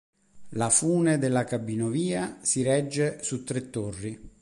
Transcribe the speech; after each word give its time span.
La 0.55 0.71
fune 0.71 1.19
della 1.19 1.43
cabinovia 1.43 2.39
si 2.41 2.63
regge 2.63 3.21
su 3.21 3.43
tre 3.43 3.69
torri. 3.69 4.29